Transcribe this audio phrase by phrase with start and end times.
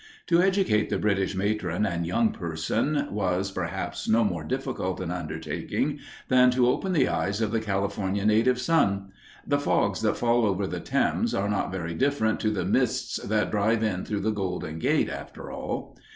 [0.25, 5.99] To educate the British Matron and Young Person was, perhaps, no more difficult an undertaking
[6.27, 9.11] than to open the eyes of the California Native Son.
[9.45, 13.51] The fogs that fall over the Thames are not very different to the mists that
[13.51, 15.95] drive in through the Golden Gate, after all!